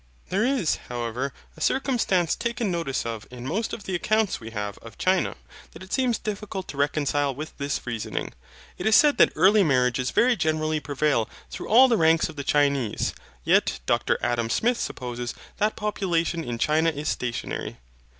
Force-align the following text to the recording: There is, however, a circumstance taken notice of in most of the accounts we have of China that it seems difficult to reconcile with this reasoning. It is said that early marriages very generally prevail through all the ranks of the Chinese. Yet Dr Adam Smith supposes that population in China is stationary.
There 0.29 0.43
is, 0.43 0.77
however, 0.89 1.31
a 1.55 1.61
circumstance 1.61 2.35
taken 2.35 2.71
notice 2.71 3.05
of 3.05 3.27
in 3.29 3.45
most 3.45 3.71
of 3.71 3.83
the 3.83 3.93
accounts 3.93 4.39
we 4.39 4.49
have 4.49 4.79
of 4.79 4.97
China 4.97 5.35
that 5.73 5.83
it 5.83 5.93
seems 5.93 6.17
difficult 6.17 6.67
to 6.69 6.77
reconcile 6.77 7.35
with 7.35 7.55
this 7.59 7.85
reasoning. 7.85 8.33
It 8.79 8.87
is 8.87 8.95
said 8.95 9.19
that 9.19 9.31
early 9.35 9.61
marriages 9.63 10.09
very 10.09 10.35
generally 10.35 10.79
prevail 10.79 11.29
through 11.51 11.69
all 11.69 11.87
the 11.87 11.97
ranks 11.97 12.29
of 12.29 12.35
the 12.35 12.43
Chinese. 12.43 13.13
Yet 13.43 13.79
Dr 13.85 14.17
Adam 14.23 14.49
Smith 14.49 14.79
supposes 14.79 15.35
that 15.57 15.75
population 15.75 16.43
in 16.43 16.57
China 16.57 16.89
is 16.89 17.07
stationary. 17.07 17.77